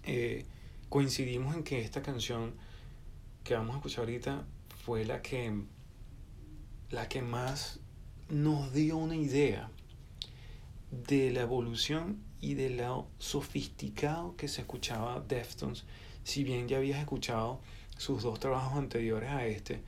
[0.04, 0.46] eh,
[0.90, 2.54] coincidimos en que esta canción
[3.44, 4.46] que vamos a escuchar ahorita
[4.86, 5.54] fue la que,
[6.92, 7.80] la que más
[8.30, 9.72] nos dio una idea
[10.92, 15.86] de la evolución y de lo sofisticado que se escuchaba Deftones,
[16.24, 17.60] si bien ya habías escuchado
[17.98, 19.82] sus dos trabajos anteriores a este,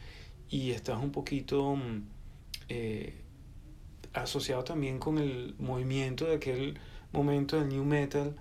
[0.50, 2.04] y estás un poquito mm,
[2.70, 3.14] eh,
[4.14, 6.80] asociado también con el movimiento de aquel
[7.12, 8.36] momento del new metal.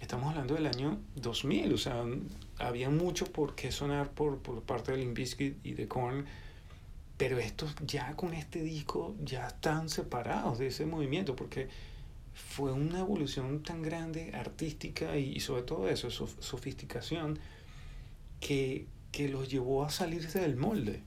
[0.00, 2.04] Estamos hablando del año 2000, o sea,
[2.58, 5.18] había mucho por qué sonar por, por parte de Limp
[5.62, 6.24] y de Korn,
[7.18, 11.68] pero estos ya con este disco ya están separados de ese movimiento, porque
[12.32, 17.38] fue una evolución tan grande, artística y, sobre todo eso, sofisticación,
[18.40, 21.02] que, que los llevó a salirse del molde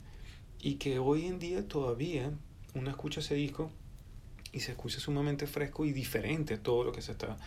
[0.64, 2.32] y que hoy en día todavía
[2.74, 3.70] uno escucha ese disco
[4.54, 7.38] y se escucha sumamente fresco y diferente a todo lo que se está.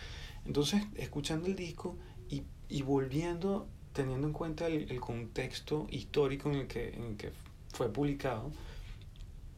[0.45, 1.97] Entonces, escuchando el disco
[2.29, 7.17] y, y volviendo, teniendo en cuenta el, el, contexto histórico en el, que, en el
[7.17, 7.31] que
[7.73, 8.51] fue publicado,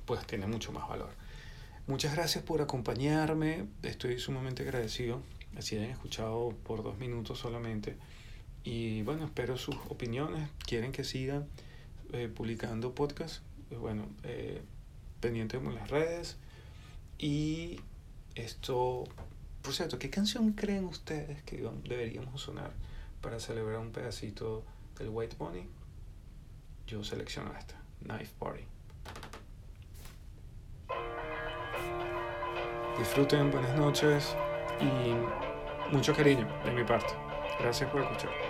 [0.06, 1.10] pues tiene mucho más valor.
[1.86, 5.22] Muchas gracias por acompañarme, estoy sumamente agradecido,
[5.58, 7.98] así hayan escuchado por dos minutos solamente.
[8.64, 11.44] Y bueno, espero sus opiniones, quieren que siga
[12.14, 14.62] eh, publicando podcast, pues bueno, eh,
[15.20, 16.38] pendientes en las redes.
[17.18, 17.80] Y
[18.36, 19.04] esto,
[19.62, 22.72] por cierto, ¿qué canción creen ustedes que deberíamos sonar
[23.22, 24.64] para celebrar un pedacito
[24.98, 25.68] del White Bunny?
[26.88, 28.64] Yo selecciono esta, Knife Party.
[32.98, 34.36] Disfruten, buenas noches
[34.82, 37.14] y mucho cariño de mi parte.
[37.60, 38.49] Gracias por escuchar.